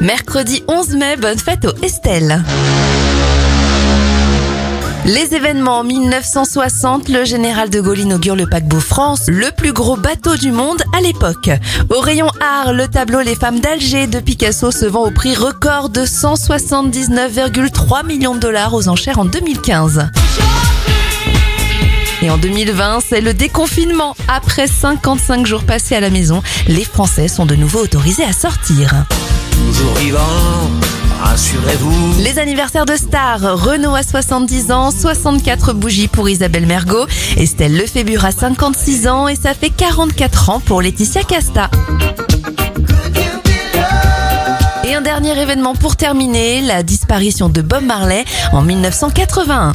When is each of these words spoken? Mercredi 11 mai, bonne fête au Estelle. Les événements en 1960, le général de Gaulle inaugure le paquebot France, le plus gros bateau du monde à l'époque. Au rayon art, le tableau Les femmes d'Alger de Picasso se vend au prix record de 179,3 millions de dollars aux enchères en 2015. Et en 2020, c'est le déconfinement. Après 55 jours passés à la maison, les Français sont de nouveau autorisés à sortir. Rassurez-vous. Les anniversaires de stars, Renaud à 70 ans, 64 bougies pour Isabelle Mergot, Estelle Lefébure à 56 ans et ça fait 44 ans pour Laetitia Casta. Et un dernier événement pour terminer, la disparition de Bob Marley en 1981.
Mercredi 0.00 0.62
11 0.68 0.90
mai, 0.90 1.16
bonne 1.16 1.38
fête 1.38 1.64
au 1.64 1.72
Estelle. 1.82 2.44
Les 5.04 5.34
événements 5.34 5.78
en 5.78 5.84
1960, 5.84 7.08
le 7.08 7.24
général 7.24 7.68
de 7.68 7.80
Gaulle 7.80 7.98
inaugure 7.98 8.36
le 8.36 8.46
paquebot 8.46 8.78
France, 8.78 9.22
le 9.26 9.48
plus 9.56 9.72
gros 9.72 9.96
bateau 9.96 10.36
du 10.36 10.52
monde 10.52 10.80
à 10.96 11.00
l'époque. 11.00 11.50
Au 11.90 12.00
rayon 12.00 12.28
art, 12.40 12.72
le 12.72 12.86
tableau 12.86 13.22
Les 13.22 13.34
femmes 13.34 13.58
d'Alger 13.58 14.06
de 14.06 14.20
Picasso 14.20 14.70
se 14.70 14.86
vend 14.86 15.04
au 15.04 15.10
prix 15.10 15.34
record 15.34 15.88
de 15.88 16.02
179,3 16.02 18.06
millions 18.06 18.36
de 18.36 18.40
dollars 18.40 18.74
aux 18.74 18.88
enchères 18.88 19.18
en 19.18 19.24
2015. 19.24 20.10
Et 22.22 22.30
en 22.30 22.38
2020, 22.38 23.00
c'est 23.08 23.20
le 23.20 23.34
déconfinement. 23.34 24.14
Après 24.28 24.68
55 24.68 25.46
jours 25.46 25.64
passés 25.64 25.96
à 25.96 26.00
la 26.00 26.10
maison, 26.10 26.42
les 26.68 26.84
Français 26.84 27.26
sont 27.26 27.46
de 27.46 27.56
nouveau 27.56 27.80
autorisés 27.80 28.24
à 28.24 28.32
sortir. 28.32 28.94
Rassurez-vous. 31.20 32.22
Les 32.22 32.38
anniversaires 32.38 32.86
de 32.86 32.96
stars, 32.96 33.40
Renaud 33.40 33.94
à 33.94 34.02
70 34.02 34.70
ans, 34.72 34.90
64 34.90 35.72
bougies 35.72 36.08
pour 36.08 36.28
Isabelle 36.28 36.66
Mergot, 36.66 37.06
Estelle 37.36 37.76
Lefébure 37.76 38.24
à 38.24 38.30
56 38.30 39.08
ans 39.08 39.28
et 39.28 39.36
ça 39.36 39.54
fait 39.54 39.70
44 39.70 40.50
ans 40.50 40.60
pour 40.60 40.80
Laetitia 40.80 41.22
Casta. 41.22 41.70
Et 44.84 44.94
un 44.94 45.02
dernier 45.02 45.38
événement 45.38 45.74
pour 45.74 45.96
terminer, 45.96 46.62
la 46.62 46.82
disparition 46.82 47.48
de 47.48 47.60
Bob 47.60 47.84
Marley 47.84 48.24
en 48.52 48.62
1981. 48.62 49.74